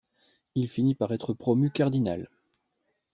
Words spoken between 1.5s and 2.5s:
Cardinal.